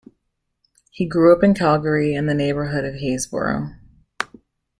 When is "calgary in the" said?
1.53-2.33